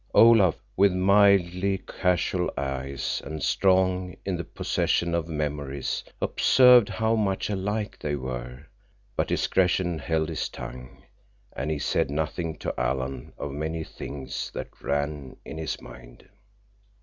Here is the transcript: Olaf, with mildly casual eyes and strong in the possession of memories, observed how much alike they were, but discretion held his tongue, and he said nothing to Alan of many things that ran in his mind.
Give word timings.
Olaf, 0.15 0.55
with 0.75 0.91
mildly 0.93 1.77
casual 1.77 2.49
eyes 2.57 3.21
and 3.23 3.43
strong 3.43 4.15
in 4.25 4.35
the 4.35 4.43
possession 4.43 5.13
of 5.13 5.27
memories, 5.27 6.03
observed 6.19 6.89
how 6.89 7.13
much 7.13 7.51
alike 7.51 7.99
they 7.99 8.15
were, 8.15 8.65
but 9.15 9.27
discretion 9.27 9.99
held 9.99 10.29
his 10.29 10.49
tongue, 10.49 11.03
and 11.55 11.69
he 11.69 11.77
said 11.77 12.09
nothing 12.09 12.57
to 12.57 12.73
Alan 12.79 13.31
of 13.37 13.51
many 13.51 13.83
things 13.83 14.49
that 14.55 14.81
ran 14.81 15.37
in 15.45 15.59
his 15.59 15.79
mind. 15.79 16.27